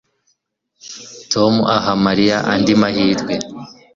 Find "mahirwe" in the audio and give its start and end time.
2.81-3.33